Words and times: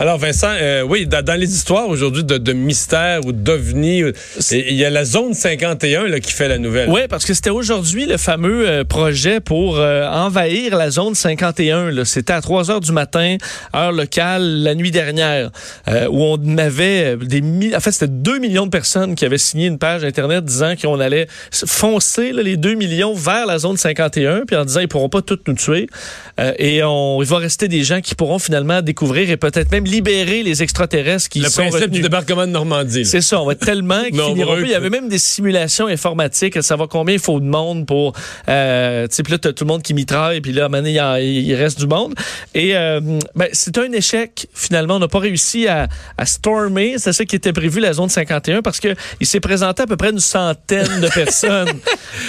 Alors 0.00 0.16
Vincent, 0.16 0.52
euh, 0.52 0.82
oui, 0.82 1.08
dans, 1.08 1.24
dans 1.24 1.34
les 1.34 1.52
histoires 1.52 1.88
aujourd'hui 1.88 2.22
de, 2.22 2.38
de 2.38 2.52
mystère 2.52 3.26
ou 3.26 3.32
d'ovnis, 3.32 4.04
euh, 4.04 4.12
il 4.52 4.74
y 4.74 4.84
a 4.84 4.90
la 4.90 5.04
zone 5.04 5.34
51 5.34 6.06
là, 6.06 6.20
qui 6.20 6.32
fait 6.32 6.46
la 6.46 6.58
nouvelle. 6.58 6.88
Oui, 6.88 7.00
parce 7.08 7.26
que 7.26 7.34
c'était 7.34 7.50
aujourd'hui 7.50 8.06
le 8.06 8.16
fameux 8.16 8.68
euh, 8.68 8.84
projet 8.84 9.40
pour 9.40 9.78
euh, 9.78 10.08
envahir 10.08 10.76
la 10.76 10.90
zone 10.90 11.16
51. 11.16 11.90
là. 11.90 12.04
C'était 12.04 12.32
à 12.32 12.40
3 12.40 12.70
heures 12.70 12.80
du 12.80 12.92
matin, 12.92 13.38
heure 13.74 13.90
locale, 13.90 14.62
la 14.62 14.76
nuit 14.76 14.92
dernière, 14.92 15.50
où 16.10 16.22
on 16.22 16.58
avait 16.58 17.16
des... 17.16 17.42
En 17.74 17.80
fait, 17.80 17.90
c'était 17.90 18.06
2 18.06 18.38
millions 18.38 18.66
de 18.66 18.70
personnes 18.70 19.16
qui 19.16 19.24
avaient 19.24 19.36
signé 19.36 19.66
une 19.66 19.78
page 19.78 20.04
Internet 20.04 20.44
disant 20.44 20.74
qu'on 20.80 21.00
allait 21.00 21.26
foncer 21.50 22.32
là, 22.32 22.42
les 22.42 22.56
2 22.56 22.74
millions 22.74 23.14
vers 23.14 23.46
la 23.46 23.58
zone 23.58 23.76
51, 23.76 24.44
puis 24.46 24.54
en 24.54 24.64
disant 24.64 24.80
ils 24.80 24.88
pourront 24.88 25.08
pas 25.08 25.22
toutes 25.22 25.48
nous 25.48 25.54
tuer. 25.54 25.88
Et 26.58 26.84
on, 26.84 27.20
il 27.20 27.28
va 27.28 27.38
rester 27.38 27.66
des 27.66 27.82
gens 27.82 28.00
qui 28.00 28.14
pourront 28.14 28.38
finalement 28.38 28.80
découvrir 28.80 29.28
et 29.30 29.36
peut-être 29.36 29.72
même 29.72 29.87
libérer 29.88 30.42
les 30.42 30.62
extraterrestres 30.62 31.28
qui 31.28 31.40
Le 31.40 31.48
sont 31.48 31.62
principe 31.62 31.90
du 31.90 32.00
débarquement 32.02 32.46
de 32.46 32.52
Normandie. 32.52 33.04
C'est 33.04 33.20
ça, 33.20 33.40
on 33.40 33.46
va 33.46 33.52
être 33.52 33.64
tellement 33.64 34.02
qu'ils 34.04 34.16
Nombreux 34.16 34.32
finiront 34.34 34.54
plus. 34.56 34.64
Il 34.66 34.70
y 34.70 34.74
avait 34.74 34.90
même 34.90 35.08
des 35.08 35.18
simulations 35.18 35.86
informatiques 35.86 36.56
à 36.56 36.62
savoir 36.62 36.88
combien 36.88 37.14
il 37.14 37.20
faut 37.20 37.40
de 37.40 37.46
monde 37.46 37.86
pour... 37.86 38.12
Euh, 38.48 39.06
tu 39.08 39.14
sais, 39.16 39.22
puis 39.22 39.32
là, 39.32 39.38
t'as 39.38 39.52
tout 39.52 39.64
le 39.64 39.68
monde 39.68 39.82
qui 39.82 39.94
mitraille, 39.94 40.40
puis 40.40 40.52
là, 40.52 40.62
à 40.62 40.66
un 40.66 40.68
moment 40.68 40.78
donné, 40.82 40.90
il, 40.90 40.96
y 40.96 41.00
en- 41.00 41.16
il 41.16 41.54
reste 41.54 41.78
du 41.80 41.86
monde. 41.86 42.14
Et 42.54 42.76
euh, 42.76 43.00
ben, 43.34 43.48
c'est 43.52 43.76
un 43.78 43.90
échec, 43.92 44.46
finalement. 44.54 44.96
On 44.96 44.98
n'a 45.00 45.08
pas 45.08 45.18
réussi 45.18 45.66
à, 45.68 45.88
à 46.16 46.26
stormer, 46.26 46.94
c'est 46.98 47.12
ça 47.12 47.24
qui 47.24 47.36
était 47.36 47.52
prévu, 47.52 47.80
la 47.80 47.92
zone 47.92 48.08
51, 48.08 48.62
parce 48.62 48.80
que 48.80 48.94
il 49.20 49.26
s'est 49.26 49.40
présenté 49.40 49.82
à 49.82 49.86
peu 49.86 49.96
près 49.96 50.10
une 50.10 50.20
centaine 50.20 51.00
de 51.00 51.08
personnes. 51.08 51.68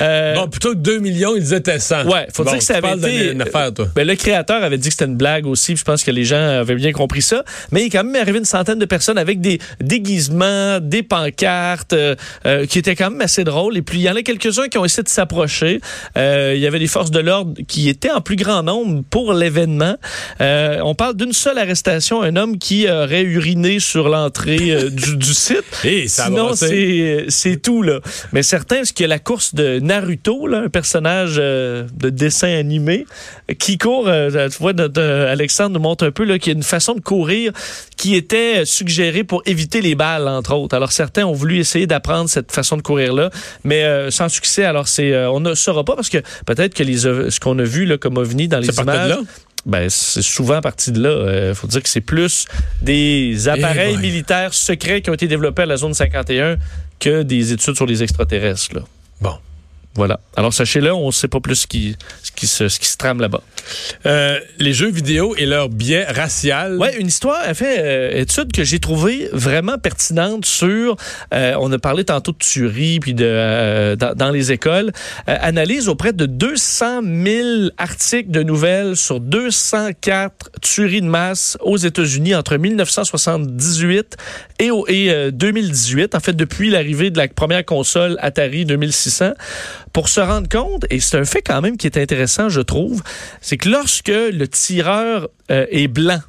Euh, 0.02 0.36
Bon, 0.36 0.48
plutôt 0.48 0.72
que 0.74 0.78
2 0.78 1.00
millions, 1.00 1.36
ils 1.36 1.54
étaient 1.54 1.80
100. 1.80 2.06
Ouais, 2.06 2.28
faut 2.34 2.44
Bon, 2.44 2.52
dire 2.52 2.60
que 2.60 2.64
ça 2.66 2.78
avait 2.78 2.96
été 2.98 3.30
d'une 3.32 3.42
affaire, 3.42 3.74
toi. 3.74 3.88
ben, 3.96 4.06
le 4.08 4.16
créateur 4.16 4.62
avait 4.64 4.78
dit 4.78 4.90
que 4.90 4.94
c'était 4.94 5.06
une 5.06 5.16
blague 5.18 5.46
aussi, 5.46 5.76
je 5.76 5.84
pense 5.84 6.04
que 6.04 6.12
les 6.12 6.24
gens 6.26 6.38
avaient 6.60 6.76
bien 6.76 6.92
compris 6.92 7.22
ça. 7.22 7.44
Mais 7.72 7.82
il 7.82 7.86
est 7.88 7.90
quand 7.90 8.04
même 8.04 8.22
arrivé 8.22 8.40
une 8.40 8.46
centaine 8.46 8.80
de 8.80 8.86
personnes 8.86 9.18
avec 9.18 9.42
des 9.42 9.60
déguisements, 9.80 10.80
des 10.80 11.04
pancartes, 11.04 11.94
euh, 11.94 12.16
euh, 12.46 12.66
qui 12.66 12.80
étaient 12.80 12.96
quand 12.96 13.12
même 13.12 13.22
assez 13.22 13.44
drôles. 13.44 13.78
Et 13.78 13.82
puis 13.82 14.00
il 14.00 14.04
y 14.04 14.10
en 14.10 14.16
a 14.16 14.22
quelques-uns 14.22 14.68
qui 14.68 14.78
ont 14.78 14.86
essayé 14.86 15.04
de 15.04 15.10
s'approcher. 15.10 15.82
Euh, 16.18 16.54
il 16.56 16.62
y 16.62 16.68
avait 16.68 16.80
des 16.80 16.88
forces 16.88 17.12
de 17.12 17.20
l'ordre 17.20 17.54
qui 17.68 17.90
étaient 17.90 18.12
en 18.12 18.22
plus 18.22 18.36
grand 18.36 18.64
nombre 18.64 19.04
pour 19.10 19.34
l'événement. 19.34 19.96
On 20.40 20.96
parle 20.96 21.16
d'une 21.16 21.34
seule 21.34 21.58
arrestation, 21.58 22.22
un 22.22 22.36
homme 22.36 22.58
qui 22.58 22.90
aurait 22.90 23.24
uriné 23.24 23.80
sur 23.80 24.10
l'entrée 24.10 24.90
du, 24.92 25.18
du 25.18 25.34
site. 25.34 25.64
Et 25.84 26.08
ça 26.08 26.26
Sinon, 26.26 26.54
c'est 26.54 27.26
c'est 27.30 27.62
tout 27.62 27.82
là. 27.82 28.00
Mais 28.34 28.44
certains, 28.44 28.82
y 29.00 29.04
a 29.04 29.08
la 29.08 29.20
course 29.20 29.56
de 29.56 29.80
Naruto, 29.80 30.48
là, 30.48 30.60
un 30.60 30.70
personnage 30.70 31.38
de 31.38 32.10
dessin 32.10 32.50
animé 32.50 33.06
qui 33.60 33.78
court. 33.78 34.06
tu 34.06 34.58
vois, 34.60 34.74
notre, 34.74 35.02
Alexandre 35.02 35.72
nous 35.72 35.80
montre 35.80 36.06
un 36.06 36.12
peu 36.12 36.24
là 36.24 36.40
qu'il 36.40 36.54
y 36.54 36.56
a 36.56 36.58
une 36.58 36.64
façon 36.64 36.94
de 36.94 37.02
courir 37.02 37.39
qui 37.98 38.16
était 38.16 38.66
suggérée 38.66 39.24
pour 39.24 39.42
éviter 39.46 39.82
les 39.82 39.96
balles, 39.96 40.28
entre 40.28 40.54
autres. 40.56 40.76
Alors 40.76 40.92
certains 40.92 41.26
ont 41.26 41.34
voulu 41.34 41.60
essayer 41.60 41.88
d'apprendre 41.88 42.30
cette 42.30 42.52
façon 42.52 42.78
de 42.78 42.82
courir 42.82 43.14
là, 43.14 43.30
mais 43.64 43.84
euh, 43.84 44.12
sans 44.12 44.30
succès. 44.30 44.64
Alors 44.66 44.88
c'est, 44.88 45.12
euh, 45.14 45.30
on 45.32 45.40
ne 45.40 45.54
saura 45.56 45.84
pas 45.84 45.96
parce 45.96 46.10
que 46.10 46.20
peut-être 46.46 46.74
que 46.74 46.84
les 46.84 46.98
ce 47.00 47.40
qu'on 47.40 47.58
a 47.60 47.64
vu 47.64 47.86
là 47.86 47.98
comme 47.98 48.18
ovni 48.18 48.48
dans 48.48 48.60
les 48.60 48.70
images. 48.80 49.16
Ben, 49.66 49.90
c'est 49.90 50.22
souvent 50.22 50.62
parti 50.62 50.92
de 50.94 51.02
là. 51.04 51.50
Il 51.50 51.56
faut 51.56 51.68
dire 51.68 51.84
que 51.84 51.90
c'est 51.90 52.00
plus 52.02 52.46
des 52.82 53.50
appareils 53.50 53.92
Eh 53.96 53.98
boy. 53.98 54.02
militaires 54.02 54.54
secrets 54.54 55.02
qui 55.02 55.10
ont 55.10 55.14
été 55.14 55.28
développés 55.28 55.64
à 55.64 55.66
la 55.66 55.76
zone 55.78 55.94
51 55.94 56.56
que 57.00 57.24
des 57.24 57.52
études 57.52 57.76
sur 57.76 57.86
les 57.86 58.02
extraterrestres. 58.02 58.74
Là. 58.76 58.82
Bon. 59.22 59.34
Voilà. 59.96 60.20
Alors, 60.38 60.54
sachez-le, 60.54 60.94
on 60.94 61.08
ne 61.08 61.12
sait 61.12 61.28
pas 61.28 61.40
plus 61.40 61.56
ce 61.56 61.68
qui, 61.68 61.96
ce 62.24 62.32
qui, 62.32 62.48
se, 62.48 62.70
ce 62.70 62.80
qui 62.80 62.88
se 62.88 62.96
trame 62.96 63.20
là-bas. 63.20 63.42
Euh, 64.06 64.40
les 64.60 64.72
jeux 64.72 64.90
vidéo 64.92 65.36
et 65.38 65.46
leur 65.46 65.68
biais 65.68 66.06
racial. 66.06 66.78
Ouais, 66.78 66.96
une 66.98 67.08
histoire, 67.08 67.40
en 67.50 67.54
fait, 67.54 67.80
euh, 67.80 68.22
étude 68.22 68.52
que 68.52 68.64
j'ai 68.64 68.80
trouvée 68.80 69.30
vraiment 69.34 69.78
pertinente 69.78 70.46
sur, 70.46 70.96
euh, 71.34 71.56
on 71.60 71.72
a 71.72 71.80
parlé 71.80 72.06
tantôt 72.06 72.32
de 72.32 72.38
tuerie, 72.38 73.00
puis 73.00 73.14
de 73.14 73.26
euh, 73.26 73.96
dans, 73.96 74.14
dans 74.14 74.30
les 74.30 74.52
écoles, 74.52 74.92
euh, 75.28 75.36
analyse 75.42 75.90
auprès 75.90 76.14
de 76.14 76.26
200 76.26 77.02
000 77.04 77.48
articles 77.78 78.32
de 78.32 78.44
nouvelles 78.44 78.96
sur 78.96 79.20
204 79.20 80.52
tueries 80.62 81.02
de 81.02 81.08
masse 81.08 81.58
aux 81.62 81.78
États-Unis 81.78 82.36
entre 82.36 82.58
1978 82.58 84.18
et, 84.60 84.70
et 84.88 85.12
euh, 85.12 85.32
2018, 85.32 86.16
en 86.16 86.20
fait, 86.20 86.34
depuis 86.34 86.70
l'arrivée 86.70 87.10
de 87.10 87.18
la 87.18 87.28
première 87.28 87.66
console 87.66 88.18
Atari 88.22 88.66
2600, 88.66 89.34
pour 89.94 90.10
se 90.10 90.20
rendre 90.20 90.48
compte, 90.48 90.86
et 90.90 91.00
c'est 91.00 91.18
un 91.18 91.26
fait 91.26 91.42
quand 91.42 91.62
même 91.62 91.78
qui 91.78 91.88
est 91.88 91.98
intéressant, 91.98 92.50
je 92.50 92.62
trouve, 92.62 93.02
c'est 93.42 93.58
que 93.58 93.70
lorsque 93.70 94.08
le 94.10 94.48
tireur 94.48 95.30
euh, 95.52 95.66
est 95.70 95.88
blanc, 95.88 96.22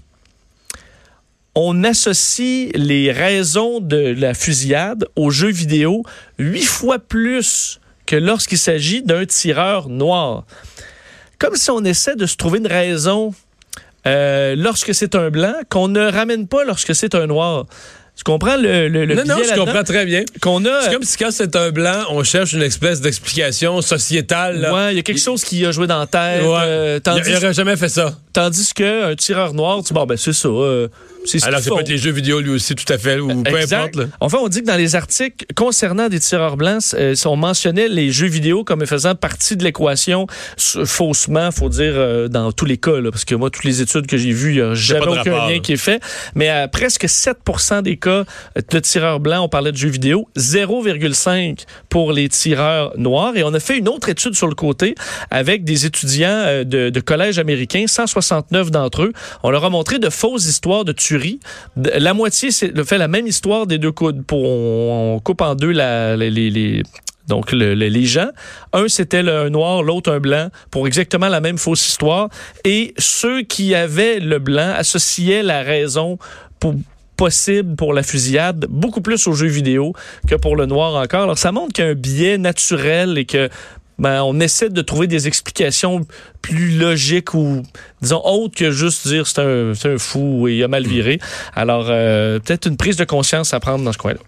on 1.54 1.82
associe 1.84 2.70
les 2.74 3.10
raisons 3.10 3.80
de 3.80 4.14
la 4.16 4.34
fusillade 4.34 5.06
aux 5.16 5.30
jeux 5.30 5.50
vidéo 5.50 6.04
huit 6.38 6.64
fois 6.64 6.98
plus 6.98 7.80
que 8.06 8.16
lorsqu'il 8.16 8.58
s'agit 8.58 9.02
d'un 9.02 9.26
tireur 9.26 9.88
noir. 9.88 10.44
Comme 11.38 11.56
si 11.56 11.70
on 11.70 11.84
essaie 11.84 12.16
de 12.16 12.26
se 12.26 12.36
trouver 12.36 12.58
une 12.58 12.66
raison 12.66 13.34
euh, 14.06 14.54
lorsque 14.56 14.94
c'est 14.94 15.14
un 15.14 15.30
blanc 15.30 15.54
qu'on 15.68 15.88
ne 15.88 16.10
ramène 16.10 16.46
pas 16.46 16.64
lorsque 16.64 16.94
c'est 16.94 17.14
un 17.14 17.26
noir. 17.26 17.66
Tu 18.20 18.24
comprends 18.24 18.56
le, 18.58 18.88
le, 18.88 19.06
le 19.06 19.14
non, 19.14 19.22
non, 19.24 19.36
je 19.42 19.54
comprends 19.58 19.82
très 19.82 20.04
bien. 20.04 20.24
Qu'on 20.42 20.62
a, 20.66 20.82
C'est 20.82 20.92
comme 20.92 21.04
si 21.04 21.16
quand 21.16 21.30
c'est 21.30 21.56
un 21.56 21.70
blanc, 21.70 22.04
on 22.10 22.22
cherche 22.22 22.52
une 22.52 22.60
espèce 22.60 23.00
d'explication 23.00 23.80
sociétale. 23.80 24.60
là. 24.60 24.74
ouais, 24.74 24.92
il 24.92 24.96
y 24.96 24.98
a 24.98 25.02
quelque 25.02 25.18
chose 25.22 25.42
qui 25.42 25.64
a 25.64 25.72
joué 25.72 25.86
dans 25.86 26.00
la 26.00 26.06
tête. 26.06 26.42
Ouais. 26.42 26.58
euh, 26.58 26.96
il, 26.98 27.00
tandis, 27.00 27.22
il 27.30 27.36
aurait 27.36 27.54
jamais 27.54 27.76
fait 27.76 27.88
ça. 27.88 28.12
tandis 28.34 28.74
qu'un 28.74 29.14
tireur 29.16 29.54
noir, 29.54 29.82
tu 29.82 29.94
bon, 29.94 30.04
ben 30.04 30.18
c'est 30.18 30.34
ça. 30.34 30.48
euh, 30.48 30.88
c'est 31.24 31.38
ce 31.38 31.46
Alors, 31.46 31.60
qu'ils 31.60 31.64
ça 31.64 31.70
peut 31.70 31.76
font. 31.76 31.80
être 31.80 31.88
les 31.90 31.98
jeux 31.98 32.10
vidéo 32.12 32.40
lui 32.40 32.50
aussi, 32.50 32.74
tout 32.74 32.90
à 32.92 32.96
fait, 32.98 33.18
ou 33.20 33.42
peu 33.42 33.56
Exact. 33.58 33.76
importe. 33.78 33.96
là. 33.96 34.04
Enfin, 34.20 34.38
on 34.42 34.48
dit 34.48 34.60
que 34.62 34.66
dans 34.66 34.76
les 34.76 34.96
articles 34.96 35.44
concernant 35.54 36.08
des 36.08 36.18
tireurs 36.20 36.56
blancs, 36.56 36.82
euh, 36.94 37.14
on 37.26 37.36
mentionnait 37.36 37.88
les 37.88 38.10
jeux 38.10 38.26
vidéo 38.26 38.64
comme 38.64 38.84
faisant 38.86 39.14
partie 39.14 39.56
de 39.56 39.64
l'équation 39.64 40.26
faussement, 40.84 41.50
faut 41.50 41.68
dire 41.68 41.92
euh, 41.94 42.28
dans 42.28 42.52
tous 42.52 42.64
les 42.64 42.76
cas, 42.78 43.00
là, 43.00 43.10
parce 43.10 43.24
que 43.24 43.34
moi, 43.34 43.50
toutes 43.50 43.64
les 43.64 43.80
études 43.82 44.06
que 44.06 44.16
j'ai 44.16 44.32
vues, 44.32 44.50
il 44.52 44.56
n'y 44.56 44.60
a 44.62 44.74
jamais 44.74 45.06
aucun 45.06 45.16
rapport, 45.32 45.48
lien 45.48 45.54
là. 45.54 45.58
qui 45.60 45.72
est 45.72 45.76
fait. 45.76 46.02
Mais 46.34 46.48
à 46.48 46.68
presque 46.68 47.08
7 47.08 47.36
des 47.82 47.96
cas 47.96 48.09
de 48.70 48.78
tireurs 48.80 49.20
blancs, 49.20 49.42
on 49.44 49.48
parlait 49.48 49.72
de 49.72 49.76
jeux 49.76 49.88
vidéo, 49.88 50.28
0,5 50.36 51.64
pour 51.88 52.12
les 52.12 52.28
tireurs 52.28 52.92
noirs. 52.96 53.36
Et 53.36 53.42
on 53.42 53.52
a 53.54 53.60
fait 53.60 53.78
une 53.78 53.88
autre 53.88 54.08
étude 54.08 54.34
sur 54.34 54.46
le 54.48 54.54
côté 54.54 54.94
avec 55.30 55.64
des 55.64 55.86
étudiants 55.86 56.28
euh, 56.30 56.64
de, 56.64 56.90
de 56.90 57.00
collège 57.00 57.38
américain, 57.38 57.84
169 57.86 58.70
d'entre 58.70 59.02
eux. 59.04 59.12
On 59.42 59.50
leur 59.50 59.64
a 59.64 59.70
montré 59.70 59.98
de 59.98 60.10
fausses 60.10 60.46
histoires 60.46 60.84
de 60.84 60.92
tuerie. 60.92 61.40
La 61.76 62.14
moitié 62.14 62.50
fait 62.50 62.98
la 62.98 63.08
même 63.08 63.26
histoire 63.26 63.66
des 63.66 63.78
deux 63.78 63.92
coudes. 63.92 64.24
Pour, 64.24 64.44
on, 64.44 65.20
coupe 65.20 65.40
en 65.42 65.54
deux 65.54 65.70
les, 65.70 66.82
donc 67.28 67.52
le- 67.52 67.74
le- 67.74 67.88
les 67.88 68.04
gens. 68.06 68.28
Un, 68.72 68.88
c'était 68.88 69.18
un 69.28 69.50
noir, 69.50 69.82
l'autre 69.82 70.10
un 70.12 70.18
blanc, 70.20 70.48
pour 70.70 70.86
exactement 70.86 71.28
la 71.28 71.40
même 71.40 71.58
fausse 71.58 71.86
histoire. 71.86 72.28
Et 72.64 72.94
ceux 72.98 73.42
qui 73.42 73.74
avaient 73.74 74.18
le 74.20 74.38
blanc 74.38 74.72
associaient 74.76 75.42
la 75.42 75.62
raison 75.62 76.18
pour 76.58 76.74
possible 77.20 77.76
pour 77.76 77.92
la 77.92 78.02
fusillade, 78.02 78.64
beaucoup 78.70 79.02
plus 79.02 79.26
aux 79.26 79.34
jeux 79.34 79.46
vidéo 79.46 79.92
que 80.26 80.36
pour 80.36 80.56
le 80.56 80.64
noir 80.64 80.94
encore. 80.94 81.24
Alors, 81.24 81.36
ça 81.36 81.52
montre 81.52 81.74
qu'il 81.74 81.84
y 81.84 81.86
a 81.86 81.90
un 81.90 81.94
biais 81.94 82.38
naturel 82.38 83.18
et 83.18 83.26
que 83.26 83.50
ben, 83.98 84.22
on 84.22 84.40
essaie 84.40 84.70
de 84.70 84.80
trouver 84.80 85.06
des 85.06 85.28
explications 85.28 86.06
plus 86.40 86.78
logiques 86.78 87.34
ou, 87.34 87.62
disons, 88.00 88.22
autres 88.24 88.56
que 88.56 88.70
juste 88.70 89.06
dire 89.06 89.26
c'est 89.26 89.42
un, 89.42 89.72
un 89.84 89.98
fou 89.98 90.48
et 90.48 90.54
il 90.54 90.64
a 90.64 90.68
mal 90.68 90.86
viré. 90.86 91.20
Alors, 91.54 91.88
euh, 91.90 92.38
peut-être 92.38 92.66
une 92.66 92.78
prise 92.78 92.96
de 92.96 93.04
conscience 93.04 93.52
à 93.52 93.60
prendre 93.60 93.84
dans 93.84 93.92
ce 93.92 93.98
coin-là. 93.98 94.20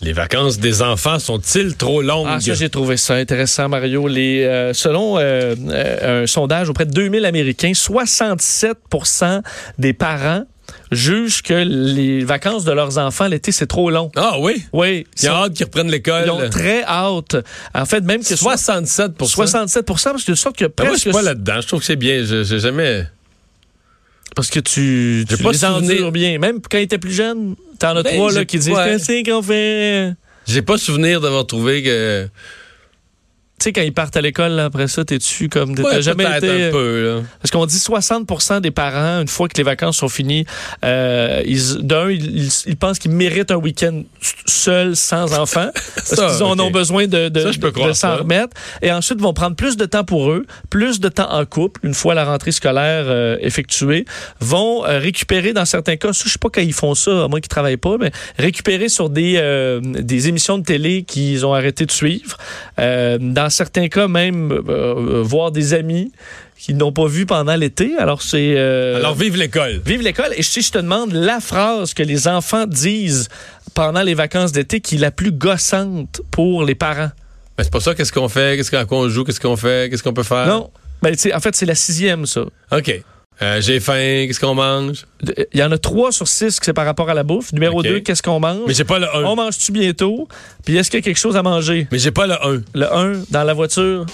Les 0.00 0.14
vacances 0.14 0.58
des 0.58 0.80
enfants 0.80 1.18
sont-ils 1.18 1.76
trop 1.76 2.00
longues? 2.00 2.26
Ah, 2.26 2.40
ça, 2.40 2.54
j'ai 2.54 2.70
trouvé 2.70 2.96
ça 2.96 3.16
intéressant, 3.16 3.68
Mario. 3.68 4.08
Les, 4.08 4.44
euh, 4.44 4.72
selon 4.72 5.18
euh, 5.18 6.22
un 6.22 6.26
sondage 6.26 6.70
auprès 6.70 6.86
de 6.86 6.92
2000 6.92 7.26
Américains, 7.26 7.72
67% 7.72 9.42
des 9.76 9.92
parents 9.92 10.44
jugent 10.92 11.42
que 11.42 11.54
les 11.54 12.24
vacances 12.24 12.64
de 12.64 12.72
leurs 12.72 12.98
enfants 12.98 13.28
l'été, 13.28 13.52
c'est 13.52 13.66
trop 13.66 13.90
long. 13.90 14.10
Ah 14.16 14.36
oui? 14.40 14.62
Oui. 14.72 15.06
Il 15.18 15.24
y 15.24 15.28
a 15.28 15.34
hâte 15.34 15.54
qu'ils 15.54 15.66
reprennent 15.66 15.90
l'école. 15.90 16.24
Ils 16.26 16.30
ont 16.30 16.48
très 16.50 16.82
hâte. 16.84 17.36
En 17.74 17.84
fait, 17.86 18.00
même 18.02 18.22
que 18.22 18.34
67 18.36 19.12
67 19.22 19.86
parce 19.86 20.24
que 20.24 20.30
de 20.30 20.34
sorte 20.36 20.56
que 20.56 20.64
Ben, 20.66 20.72
Moi, 20.78 20.84
je 20.84 20.88
presque... 20.90 21.00
suis 21.02 21.12
pas 21.12 21.22
là-dedans. 21.22 21.60
Je 21.60 21.66
trouve 21.66 21.80
que 21.80 21.86
c'est 21.86 21.96
bien. 21.96 22.24
Je- 22.24 22.42
jamais. 22.58 23.06
parce 24.36 24.48
que 24.50 24.60
tu, 24.60 25.24
tu 25.28 25.36
pas 25.42 25.52
les 25.52 25.58
souvenir. 25.58 25.92
endures 25.92 26.12
bien. 26.12 26.38
Même 26.38 26.60
quand 26.68 26.78
ils 26.78 26.82
étaient 26.82 26.98
plus 26.98 27.12
jeunes, 27.12 27.56
t'en 27.78 27.96
as 27.96 28.02
Ben, 28.02 28.14
trois 28.14 28.32
là, 28.32 28.44
qui 28.44 28.58
disent 28.58 28.70
ouais. 28.70 28.84
Qu'est-ce 28.98 29.30
qu'on 29.30 29.42
fait? 29.42 30.14
J'ai 30.46 30.62
pas 30.62 30.78
souvenir 30.78 31.20
d'avoir 31.20 31.46
trouvé 31.46 31.82
que. 31.82 32.28
Tu 33.60 33.64
sais, 33.64 33.72
quand 33.74 33.82
ils 33.82 33.92
partent 33.92 34.16
à 34.16 34.22
l'école, 34.22 34.52
là, 34.52 34.64
après 34.64 34.88
ça, 34.88 35.04
t'es-tu 35.04 35.50
comme. 35.50 35.74
T'as 35.74 35.82
Ouais, 35.82 36.00
jamais 36.00 36.24
été. 36.24 36.68
un 36.68 36.70
peu, 36.70 37.04
là. 37.16 37.20
Parce 37.42 37.50
qu'on 37.50 37.66
dit 37.66 37.76
60% 37.76 38.62
des 38.62 38.70
parents, 38.70 39.20
une 39.20 39.28
fois 39.28 39.48
que 39.48 39.56
les 39.58 39.62
vacances 39.62 39.98
sont 39.98 40.08
finies, 40.08 40.46
euh, 40.82 41.42
ils, 41.44 41.76
d'un, 41.86 42.10
ils, 42.10 42.38
ils- 42.46 42.52
ils 42.68 42.76
pensent 42.76 42.98
qu'ils 42.98 43.10
méritent 43.10 43.50
un 43.50 43.56
week-end 43.56 44.02
s- 44.22 44.34
seul, 44.46 44.96
sans 44.96 45.38
enfants, 45.38 45.68
parce 45.94 46.06
Ça, 46.08 46.26
qu'ils 46.28 46.42
en 46.42 46.58
ont 46.58 46.70
besoin 46.70 47.06
de, 47.06 47.28
de, 47.28 47.40
Ça, 47.40 47.52
je 47.52 47.58
peux 47.58 47.66
de- 47.68 47.72
croire 47.74 47.88
de 47.90 47.94
s'en 47.94 48.16
remettre. 48.16 48.56
Et 48.80 48.90
ensuite, 48.92 49.20
vont 49.20 49.34
prendre 49.34 49.56
plus 49.56 49.76
de 49.76 49.84
temps 49.84 50.04
pour 50.04 50.30
eux, 50.30 50.46
plus 50.70 50.98
de 50.98 51.10
temps 51.10 51.30
en 51.30 51.44
couple, 51.44 51.80
une 51.84 51.92
fois 51.94 52.14
la 52.14 52.24
rentrée 52.24 52.52
scolaire 52.52 53.04
euh, 53.08 53.36
effectuée, 53.42 54.06
vont 54.40 54.86
euh, 54.86 54.98
récupérer, 54.98 55.52
dans 55.52 55.66
certains 55.66 55.96
cas, 55.96 56.12
je 56.12 56.28
sais 56.30 56.38
pas 56.40 56.48
quand 56.50 56.62
ils 56.62 56.72
font 56.72 56.94
ça, 56.94 57.24
à 57.24 57.28
moins 57.28 57.40
qu'ils 57.40 57.48
travaillent 57.48 57.76
pas, 57.76 57.96
mais 58.00 58.10
récupérer 58.38 58.88
sur 58.88 59.10
des, 59.10 59.34
euh, 59.36 59.80
des 59.82 60.28
émissions 60.28 60.56
de 60.56 60.64
télé 60.64 61.02
qu'ils 61.02 61.44
ont 61.44 61.52
arrêté 61.52 61.84
de 61.84 61.92
suivre. 61.92 62.38
Euh, 62.78 63.18
dans 63.50 63.54
certains 63.56 63.88
cas, 63.88 64.06
même 64.06 64.52
euh, 64.52 64.62
euh, 64.68 65.22
voir 65.22 65.50
des 65.50 65.74
amis 65.74 66.12
qu'ils 66.56 66.76
n'ont 66.76 66.92
pas 66.92 67.06
vu 67.06 67.26
pendant 67.26 67.56
l'été. 67.56 67.96
Alors, 67.98 68.22
c'est... 68.22 68.54
euh, 68.56 68.96
Alors, 68.96 69.14
vive 69.16 69.36
l'école. 69.36 69.80
Vive 69.84 70.02
l'école. 70.02 70.32
Et 70.36 70.42
si 70.42 70.62
je 70.62 70.70
te 70.70 70.78
demande 70.78 71.12
la 71.12 71.40
phrase 71.40 71.92
que 71.94 72.04
les 72.04 72.28
enfants 72.28 72.66
disent 72.66 73.28
pendant 73.74 74.02
les 74.02 74.14
vacances 74.14 74.52
d'été 74.52 74.80
qui 74.80 74.94
est 74.94 74.98
la 74.98 75.10
plus 75.10 75.32
gossante 75.32 76.20
pour 76.30 76.64
les 76.64 76.76
parents? 76.76 77.10
Mais 77.58 77.64
c'est 77.64 77.72
pas 77.72 77.80
ça, 77.80 77.94
qu'est-ce 77.94 78.12
qu'on 78.12 78.28
fait, 78.28 78.56
qu'est-ce 78.56 78.70
qu'on 78.84 79.08
joue, 79.08 79.24
qu'est-ce 79.24 79.40
qu'on 79.40 79.56
fait, 79.56 79.90
qu'est-ce 79.90 80.02
qu'on 80.02 80.14
peut 80.14 80.22
faire? 80.22 80.46
Non. 80.46 80.70
Ben, 81.02 81.16
en 81.34 81.40
fait, 81.40 81.56
c'est 81.56 81.66
la 81.66 81.74
sixième, 81.74 82.26
ça. 82.26 82.42
OK. 82.72 83.02
Euh, 83.42 83.60
J'ai 83.60 83.80
faim, 83.80 84.26
qu'est-ce 84.26 84.38
qu'on 84.40 84.54
mange? 84.54 85.06
Il 85.52 85.58
y 85.60 85.62
en 85.62 85.72
a 85.72 85.78
trois 85.78 86.12
sur 86.12 86.28
six 86.28 86.60
que 86.60 86.66
c'est 86.66 86.72
par 86.74 86.84
rapport 86.84 87.08
à 87.08 87.14
la 87.14 87.22
bouffe. 87.22 87.52
Numéro 87.52 87.78
Ok. 87.80 87.84
deux, 87.86 88.00
qu'est-ce 88.00 88.22
qu'on 88.22 88.38
mange? 88.40 88.60
Mais 88.66 88.74
j'ai 88.74 88.84
pas 88.84 88.98
le 88.98 89.06
1. 89.16 89.24
On 89.24 89.34
mange-tu 89.34 89.72
bientôt? 89.72 90.28
Puis 90.64 90.76
est-ce 90.76 90.90
qu'il 90.90 90.98
y 91.00 91.02
a 91.02 91.04
quelque 91.04 91.18
chose 91.18 91.36
à 91.36 91.42
manger? 91.42 91.86
Mais 91.90 91.98
j'ai 91.98 92.10
pas 92.10 92.26
le 92.26 92.34
1. 92.34 92.62
Le 92.74 92.94
1, 92.94 93.12
dans 93.30 93.44
la 93.44 93.54
voiture. 93.54 94.04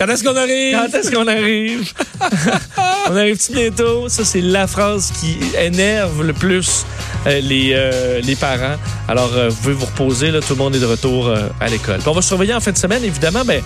Quand 0.00 0.06
est-ce 0.08 0.24
qu'on 0.24 0.34
arrive? 0.36 0.74
Quand 0.76 0.98
est-ce 0.98 1.10
qu'on 1.12 1.26
arrive? 1.28 1.92
On 3.10 3.16
arrive-tu 3.16 3.52
bientôt? 3.52 4.08
Ça, 4.08 4.24
c'est 4.24 4.40
la 4.40 4.66
phrase 4.66 5.12
qui 5.20 5.36
énerve 5.58 6.22
le 6.24 6.32
plus 6.32 6.86
euh, 7.26 7.40
les, 7.40 7.72
euh, 7.74 8.20
les 8.22 8.34
parents. 8.36 8.76
Alors, 9.08 9.30
euh, 9.34 9.48
vous 9.50 9.56
pouvez 9.56 9.74
vous 9.74 9.86
reposer. 9.86 10.30
Là, 10.30 10.40
tout 10.40 10.54
le 10.54 10.58
monde 10.58 10.74
est 10.76 10.80
de 10.80 10.86
retour 10.86 11.28
euh, 11.28 11.48
à 11.60 11.68
l'école. 11.68 11.98
Puis 11.98 12.08
on 12.08 12.12
va 12.12 12.22
surveiller 12.22 12.54
en 12.54 12.60
fin 12.60 12.72
de 12.72 12.78
semaine, 12.78 13.04
évidemment, 13.04 13.44
ben, 13.44 13.62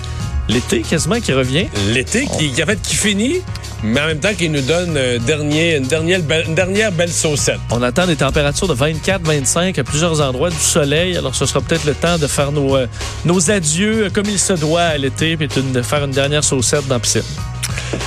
l'été 0.49 0.83
quasiment 0.83 1.21
qui 1.21 1.33
revient. 1.33 1.67
L'été 1.89 2.27
qui, 2.39 2.53
qui, 2.53 2.63
en 2.63 2.67
fait, 2.67 2.81
qui 2.81 2.97
finit, 2.97 3.43
mais 3.83 4.01
en 4.01 4.07
même 4.07 4.21
temps 4.21 4.35
qui 4.35 4.49
nous 4.49 4.61
donne 4.61 4.97
un 4.97 5.19
dernier, 5.19 5.77
une, 5.77 5.87
dernière 5.87 6.23
belle, 6.23 6.47
une 6.47 6.55
dernière 6.55 6.93
belle 6.93 7.13
saucette. 7.13 7.61
On 7.71 7.83
attend 7.83 8.07
des 8.07 8.17
températures 8.17 8.69
de 8.69 8.75
24-25 8.75 9.79
à 9.79 9.85
plusieurs 9.85 10.21
endroits, 10.21 10.51
du 10.51 10.57
soleil. 10.57 11.17
Alors, 11.17 11.35
ce 11.35 11.47
sera 11.47 11.61
peut-être 11.61 11.85
le 11.85 11.95
temps 11.95 12.19
de 12.19 12.27
faire 12.27 12.53
nos, 12.53 12.77
euh, 12.77 12.87
nos 13.25 13.51
adieux 13.51 14.05
euh, 14.05 14.11
comme 14.11 14.27
il 14.27 14.39
se 14.39 14.55
doit 14.55 14.83
à 14.83 14.99
l'été, 14.99 15.37
puis 15.37 15.49
de 15.49 15.83
faire 15.83 16.05
une 16.05 16.11
dernière 16.11 16.45
saucette 16.45 16.87
dans 16.87 16.97
la 16.97 17.01
piscine. 17.01 17.23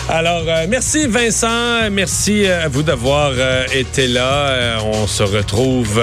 Alors, 0.10 0.44
euh, 0.48 0.68
merci 0.70 1.06
Vincent, 1.06 1.90
merci 1.92 2.46
euh, 2.46 2.66
à 2.66 2.68
vous 2.70 2.82
d'avoir 2.82 3.32
euh, 3.36 3.66
été 3.74 4.08
là. 4.08 4.80
On 4.82 5.06
se 5.06 5.22
retrouve, 5.22 6.02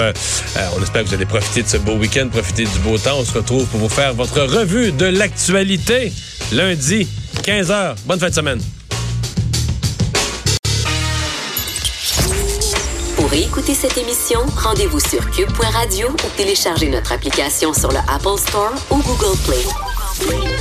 on 0.77 0.83
espère 0.83 1.03
que 1.03 1.09
vous 1.09 1.13
allez 1.15 1.25
profiter 1.25 1.63
de 1.63 1.67
ce 1.67 1.77
beau 1.77 1.93
week-end, 1.93 2.29
profiter 2.29 2.65
du 2.65 2.79
beau 2.79 2.97
temps. 2.99 3.17
On 3.17 3.25
se 3.25 3.33
retrouve 3.33 3.65
pour 3.65 3.79
vous 3.79 3.89
faire 3.89 4.13
votre 4.13 4.41
revue 4.41 4.91
de 4.91 5.05
l'actualité 5.05 6.13
lundi, 6.51 7.07
15h. 7.43 7.95
Bonne 8.05 8.19
fin 8.19 8.29
de 8.29 8.35
semaine. 8.35 8.61
Pour 13.15 13.33
écouter 13.33 13.73
cette 13.73 13.97
émission, 13.97 14.39
rendez-vous 14.55 14.99
sur 14.99 15.31
cube.radio 15.31 16.09
ou 16.09 16.37
téléchargez 16.37 16.89
notre 16.89 17.11
application 17.11 17.73
sur 17.73 17.91
le 17.91 17.97
Apple 18.07 18.37
Store 18.37 18.73
ou 18.91 18.97
Google 18.97 19.37
Play. 19.47 20.54